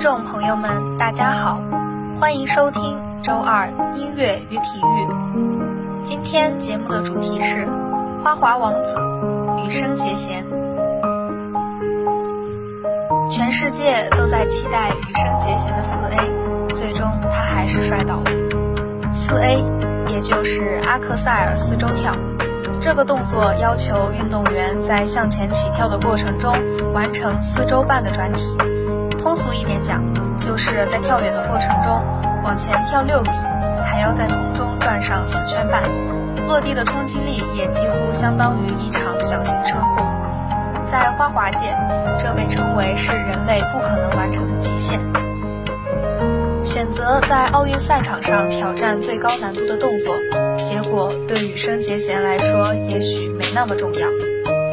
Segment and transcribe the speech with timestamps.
[0.00, 1.60] 众朋友们，大家好，
[2.18, 6.02] 欢迎收听周二音乐与体育。
[6.02, 7.68] 今天节目的主题是
[8.24, 8.96] 花滑王子
[9.58, 10.46] 羽生结弦。
[13.30, 18.30] 全世界都在期待羽生结弦的四 A，最终他还是摔倒了。
[19.12, 19.62] 四 A，
[20.08, 22.16] 也就是阿克塞尔四周跳。
[22.80, 26.56] 这个动作要求运动员在向前起跳的过程中
[26.94, 28.46] 完成四周半的转体。
[29.20, 30.02] 通俗一点讲，
[30.40, 32.02] 就是在跳远的过程中
[32.42, 33.28] 往前跳六米，
[33.84, 35.82] 还要在空中转上四圈半，
[36.48, 40.06] 落地的冲击力也几乎相当于一场小型车祸。
[40.86, 41.76] 在花滑界，
[42.18, 44.98] 这被称为是人类不可能完成的极限。
[46.64, 50.14] 选择在奥运赛场上挑战最高难度的动作，
[50.62, 54.08] 结果对羽生结弦来说也许没那么重要。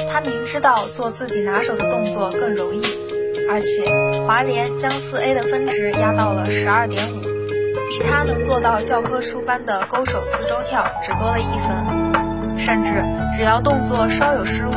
[0.10, 3.07] 他明知道做自己拿手的动作更容易。
[3.50, 7.22] 而且华联将四 A 的分值压到了十二点五，
[7.90, 13.04] 比他能做到教科书般的勾手四周跳只多了一分，甚至
[13.36, 14.72] 只要动作稍有失误，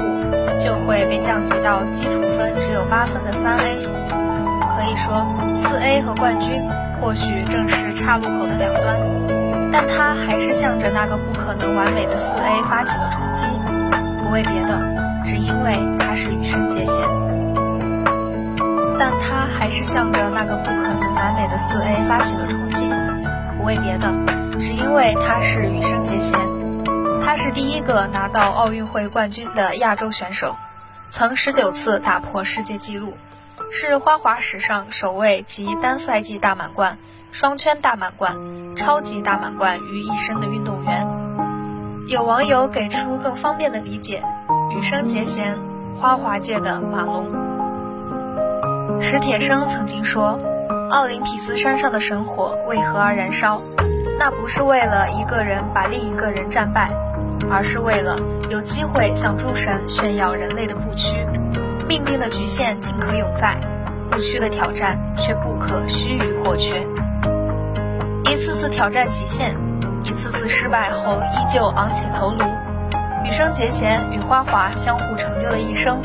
[0.58, 3.86] 就会被降级到基础分只有八分的三 A。
[4.76, 6.62] 可以说，四 A 和冠军
[7.00, 8.98] 或许正是岔路口的两端，
[9.72, 13.44] 但他还是向着那个不可能完美的四 A 发起了冲击，
[14.22, 14.80] 不为别的，
[15.26, 17.39] 只因为他是羽生结弦。
[19.00, 22.84] 但他还是向着那个不可能完美的四 A 发起了冲击，
[23.56, 24.12] 不为别的，
[24.58, 26.38] 只因为他是羽生结弦，
[27.22, 30.54] 他是第一个拿到奥运会冠军的亚洲选手，
[31.08, 33.16] 曾十九次打破世界纪录，
[33.72, 36.98] 是花滑史上首位集单赛季大满贯、
[37.32, 41.08] 双圈大满贯、超级大满贯于一身的运动员。
[42.06, 44.22] 有网友给出更方便的理解：
[44.76, 45.58] 羽生结弦，
[45.98, 47.39] 花滑界的马龙。
[49.02, 50.38] 史铁生曾经说
[50.90, 53.62] ：“奥林匹斯山上的神火为何而燃烧？
[54.18, 56.90] 那不是为了一个人把另一个人战败，
[57.50, 58.18] 而是为了
[58.50, 61.26] 有机会向诸神炫耀人类的不屈。
[61.88, 63.58] 命定的局限尽可永在，
[64.10, 66.86] 不屈的挑战却不可须臾或缺。
[68.30, 69.56] 一次次挑战极限，
[70.04, 72.44] 一次次失败后依旧昂起头颅。
[73.24, 76.00] 羽生结弦与花滑相互成就了一生。”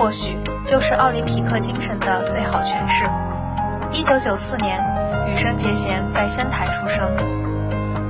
[0.00, 0.34] 或许
[0.64, 3.04] 就是奥林匹克精神的最好诠释。
[3.92, 4.82] 一九九四年，
[5.30, 7.06] 羽生结弦在仙台出生。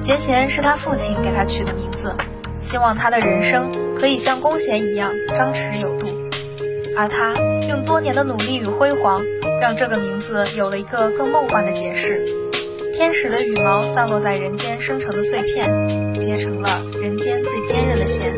[0.01, 2.15] 结弦是他父亲给他取的名字，
[2.61, 6.07] 希望他的人生可以像弓弦一样张弛有度。
[6.97, 7.35] 而他
[7.69, 9.25] 用多年的努力与辉煌，
[9.61, 12.25] 让这个名字有了一个更梦幻的解释：
[12.95, 18.33] 天使的羽毛散落在人间生成的碎片，结成了人间最坚韧的弦。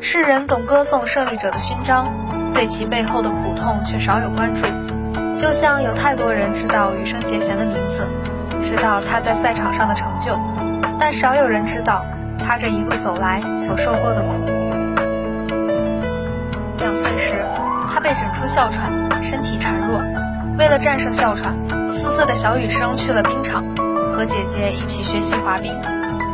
[0.00, 2.31] 世人总歌颂胜利者的勋章。
[2.54, 4.66] 对其背后的苦痛却少有关注，
[5.36, 8.06] 就像有太多人知道羽生结弦的名字，
[8.60, 10.38] 知道他在赛场上的成就，
[10.98, 12.04] 但少有人知道
[12.38, 14.34] 他这一路走来所受过的苦。
[16.78, 17.44] 两岁时，
[17.92, 18.92] 他被诊出哮喘，
[19.22, 20.00] 身体孱弱。
[20.58, 21.56] 为了战胜哮喘，
[21.90, 23.64] 四岁的小羽生去了冰场，
[24.14, 25.72] 和姐姐一起学习滑冰。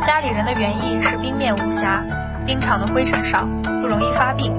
[0.03, 2.03] 家里人的原因是冰面无瑕，
[2.45, 3.47] 冰场的灰尘少，
[3.81, 4.53] 不容易发病。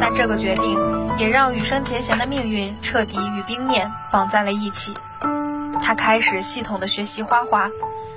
[0.00, 0.83] 但这个决定。
[1.18, 4.94] 也让羽生结弦的命运彻底与冰面绑在了一起。
[5.82, 7.70] 他开始系统的学习花滑，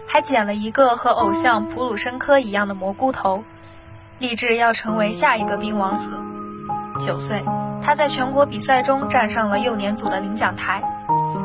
[0.07, 3.43] 还剪了一个和偶像普鲁申科一样的蘑菇头，
[4.19, 6.19] 立志要成为下一个冰王子。
[6.99, 7.43] 九岁，
[7.83, 10.81] 他在全国比赛中站上了幼年组的领奖台。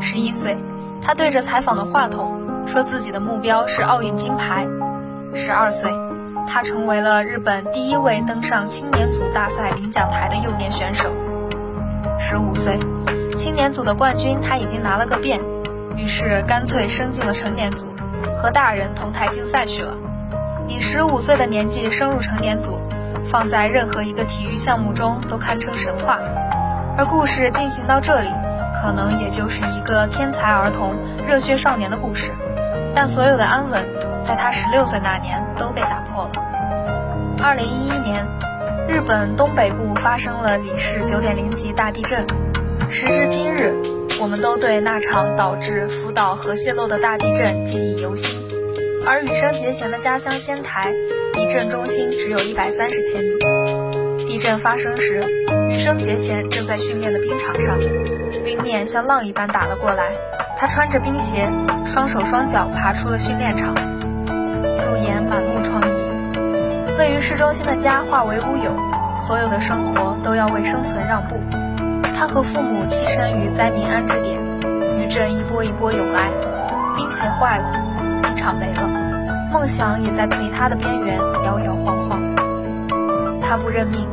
[0.01, 0.57] 十一岁，
[1.03, 4.67] 他对着采访的话筒说自己的目标是奥运金牌。
[5.35, 5.91] 十二岁，
[6.47, 11.11] 他成为了日本第一位登上青年组大赛领奖台的幼年选手。
[12.25, 12.79] 十五岁，
[13.37, 15.41] 青年组的冠军他已经拿了个遍，
[15.97, 17.93] 于是干脆升进了成年组，
[18.39, 19.97] 和大人同台竞赛去了。
[20.69, 22.79] 以十五岁的年纪升入成年组，
[23.27, 26.21] 放在任何一个体育项目中都堪称神话。
[26.97, 28.29] 而故事进行到这里，
[28.81, 30.95] 可能也就是一个天才儿童、
[31.27, 32.31] 热血少年的故事。
[32.95, 33.85] 但所有的安稳，
[34.23, 36.31] 在他十六岁那年都被打破了。
[37.43, 38.25] 二零一一年。
[38.89, 42.27] 日本东北部发生了里氏九点零级大地震，
[42.89, 43.73] 时至今日，
[44.21, 48.41] 我们都对那场导致福岛核泄漏的大地震记忆犹新。
[49.07, 50.93] 而羽生结弦的家乡仙台，
[51.33, 53.31] 地震中心只有一百三十千米。
[54.27, 55.21] 地震发生时，
[55.69, 57.79] 羽生结弦正在训练的冰场上，
[58.45, 60.13] 冰面像浪一般打了过来，
[60.57, 61.49] 他穿着冰鞋，
[61.87, 65.52] 双手双脚爬出了训练场，入眼满目。
[67.03, 68.77] 位于市中心的家化为乌有，
[69.17, 71.41] 所有的生活都要为生存让步。
[72.15, 74.39] 他和父母栖身于灾民安置点，
[75.01, 76.31] 余震一波一波涌来，
[76.95, 78.89] 冰鞋坏了，冰场没了，
[79.53, 82.23] 梦想也在颓塌的边缘摇摇晃晃。
[83.43, 84.07] 他不认命，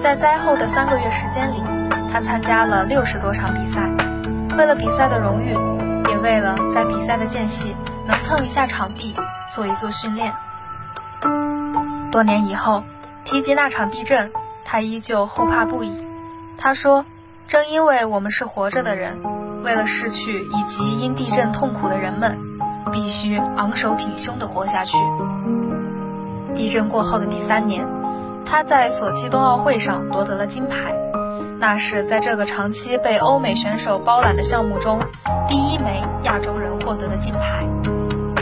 [0.00, 1.62] 在灾后的三个月时间里，
[2.12, 3.88] 他参加了六十多场比赛，
[4.58, 5.56] 为了比赛的荣誉，
[6.10, 7.76] 也为了在比赛的间隙
[8.08, 9.14] 能蹭一下场地，
[9.54, 10.32] 做一做训练。
[12.12, 12.84] 多年以后，
[13.24, 14.32] 提及那场地震，
[14.66, 15.90] 他依旧后怕不已。
[16.58, 17.06] 他说
[17.48, 19.18] ：“正因为我们是活着的人，
[19.64, 22.38] 为了逝去以及因地震痛苦的人们，
[22.92, 24.98] 必须昂首挺胸地活下去。”
[26.54, 27.88] 地震过后的第三年，
[28.44, 30.94] 他在索契冬奥会上夺得了金牌，
[31.58, 35.00] 那是在这个长期被欧美选手包揽的项目中，
[35.48, 37.66] 第一枚亚洲人获得的金牌。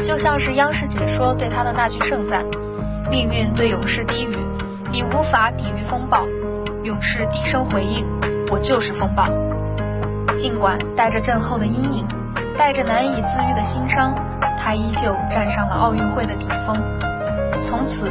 [0.03, 2.45] 就像是央视解说对他的那句盛赞。
[3.11, 4.37] 命运对勇士低语，
[4.93, 6.25] 你无法抵御风暴。
[6.85, 8.07] 勇士低声回应
[8.53, 9.27] ：“我就是风暴。”
[10.39, 12.07] 尽管带着震后的阴影，
[12.57, 14.15] 带着难以自愈的心伤，
[14.57, 16.81] 他依旧站上了奥运会的顶峰。
[17.65, 18.09] 从此，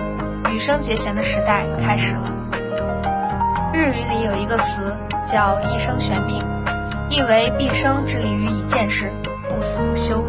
[0.53, 2.35] 羽生结弦的时代开始了。
[3.73, 6.43] 日语里有一个词叫“一生悬命”，
[7.09, 9.13] 意为毕生致力于一件事，
[9.47, 10.25] 不死不休。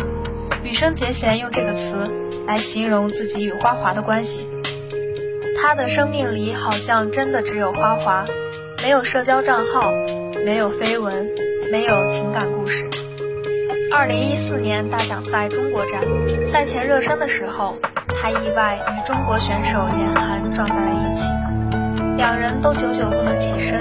[0.63, 2.09] 羽生结弦用这个词
[2.47, 4.47] 来形容自己与花滑的关系。
[5.63, 8.25] 他的生命里好像真的只有花滑，
[8.83, 9.93] 没有社交账号，
[10.43, 11.29] 没有绯闻，
[11.71, 12.89] 没有情感故事。
[13.93, 16.01] 二零一四年大奖赛中国站，
[16.47, 17.77] 赛前热身的时候，
[18.09, 21.29] 他意外与中国选手严寒撞在了一起，
[22.17, 23.81] 两人都久久不能起身。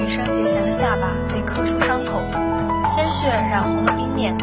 [0.00, 2.22] 羽生结弦的下巴被磕出伤口，
[2.88, 4.34] 鲜血染红了冰面，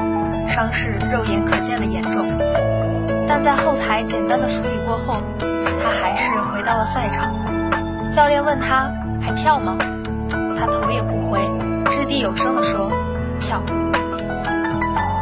[0.48, 2.24] 伤势肉眼可见的严重。
[3.28, 5.22] 但在后台简单的处理过后。
[5.92, 8.12] 还是回到了赛场。
[8.12, 8.92] 教练问他
[9.22, 9.78] 还跳吗？
[10.58, 11.40] 他头也不回，
[11.92, 12.92] 掷地有声地说
[13.42, 13.62] ：“跳。”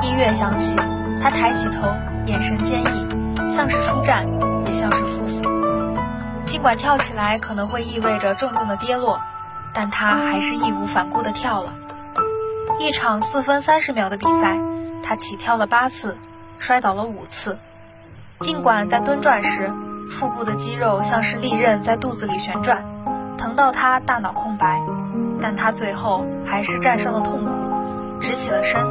[0.02, 0.76] 音乐响起，
[1.22, 1.88] 他抬起头，
[2.26, 4.28] 眼神坚毅，像是出战，
[4.66, 5.44] 也像是赴死。
[6.46, 9.22] 尽管跳起来可能会意味着重重的跌落，
[9.74, 11.74] 但他还是义无反顾地跳了。
[12.80, 14.58] 一场四分三十秒的比赛，
[15.04, 16.18] 他起跳了八次，
[16.58, 17.60] 摔倒了五次。
[18.40, 19.72] 尽管在蹲转时，
[20.10, 22.84] 腹部的肌肉像是利刃在肚子里旋转，
[23.38, 24.82] 疼到他大脑空白，
[25.42, 28.82] 但他最后还是战胜了痛苦，直起了身。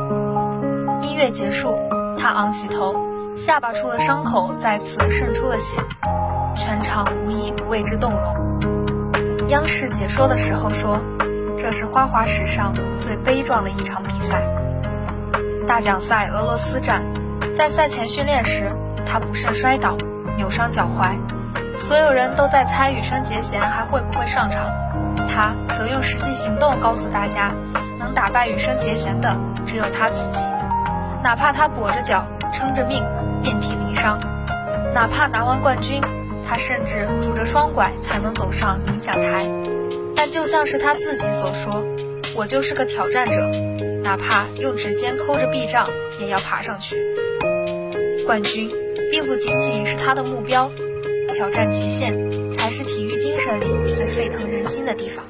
[1.03, 1.77] 音乐结束，
[2.19, 2.95] 他昂起头，
[3.37, 5.77] 下巴处的伤口再次渗出了血，
[6.57, 9.49] 全场无一不为之动容。
[9.49, 11.01] 央视解说的时候说
[11.59, 14.45] ：“这是花滑史上最悲壮的一场比赛。”
[15.67, 17.03] 大奖赛俄罗斯站，
[17.55, 18.73] 在赛前训练时，
[19.05, 19.97] 他不慎摔倒。
[20.39, 21.19] 扭伤脚踝，
[21.77, 24.71] 所有人都在猜羽生结弦还会不会上场，
[25.27, 27.51] 他则用实际行动告诉大家，
[27.99, 29.37] 能打败羽生结弦的
[29.67, 30.45] 只有他自己，
[31.25, 32.25] 哪怕他跛着脚
[32.55, 33.03] 撑着命，
[33.43, 34.21] 遍体鳞伤，
[34.95, 36.01] 哪怕拿完冠军，
[36.49, 39.45] 他甚至拄着双拐才能走上领奖台，
[40.15, 41.83] 但就像是他自己所说，
[42.37, 43.41] 我就是个挑战者，
[44.05, 45.89] 哪怕用指尖抠着臂障，
[46.21, 46.97] 也要爬上去，
[48.25, 48.71] 冠军。
[49.11, 50.71] 并不仅仅是他的目标，
[51.35, 52.13] 挑战极限
[52.53, 55.25] 才是体育精神里最沸腾人心的地方。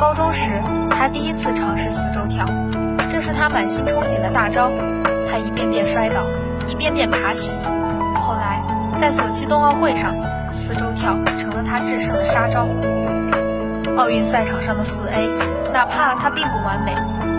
[0.00, 0.50] 高中时，
[0.90, 2.46] 他第一次尝试四周跳，
[3.08, 4.70] 这是他满心憧憬的大招。
[5.30, 6.26] 他一遍遍摔倒，
[6.66, 7.56] 一遍遍爬起。
[8.20, 8.62] 后来，
[8.96, 10.14] 在索契冬奥会上，
[10.52, 12.68] 四周跳成了他制胜的杀招。
[13.96, 15.28] 奥运赛场上的四 A，
[15.72, 16.92] 哪怕它并不完美，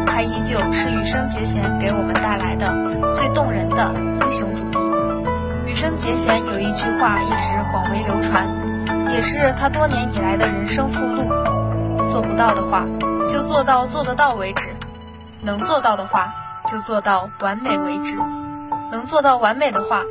[0.08, 2.74] 它依旧是羽生结弦给我们带来的
[3.14, 3.94] 最动人的
[4.26, 5.72] 英雄主义。
[5.72, 8.50] 羽生结弦有一句话一直广为流传，
[9.12, 11.30] 也是他多年以来的人生附录：
[12.08, 12.88] 做不到的话，
[13.30, 14.70] 就做到做得到为止；
[15.42, 16.34] 能做到的话，
[16.68, 18.18] 就做到完美为止；
[18.92, 20.02] 能做到完美的话，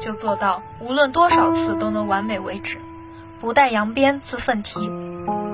[0.00, 2.78] 就做到无论多少次都能完美为止。
[3.40, 4.88] 不带扬鞭自奋蹄，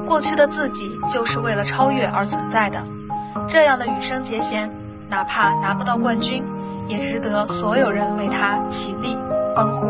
[0.07, 2.85] 过去的自己就是为了超越而存在的。
[3.49, 4.71] 这样的羽生结弦，
[5.09, 6.45] 哪怕拿不到冠军，
[6.89, 9.17] 也值得所有人为他起立。
[9.55, 9.87] 欢呼！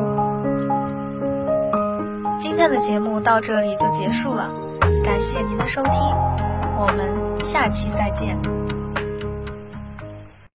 [2.38, 4.50] 今天的节目到这里就结束了，
[5.04, 5.92] 感谢您的收听，
[6.76, 8.59] 我们下期再见。